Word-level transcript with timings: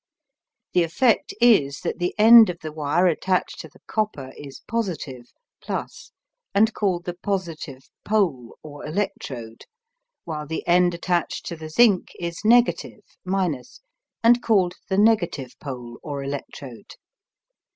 The 0.73 0.81
effect 0.81 1.31
is 1.39 1.81
that 1.81 1.99
the 1.99 2.15
end 2.17 2.49
of 2.49 2.57
the 2.61 2.71
wire 2.71 3.05
attached 3.05 3.59
to 3.59 3.69
the 3.69 3.81
copper 3.85 4.33
is 4.35 4.63
positive 4.67 5.27
(+), 5.49 5.67
and 6.55 6.73
called 6.73 7.05
the 7.05 7.13
positive 7.13 7.87
"pole" 8.03 8.57
or 8.63 8.83
electrode, 8.83 9.65
while 10.23 10.47
the 10.47 10.65
end 10.67 10.95
attached 10.95 11.45
to 11.45 11.55
the 11.55 11.69
zinc 11.69 12.13
is 12.19 12.43
negative 12.43 13.03
(),and 14.23 14.41
called 14.41 14.73
the 14.89 14.97
negative 14.97 15.53
pole 15.59 15.99
or 16.01 16.23
electrode. 16.23 16.95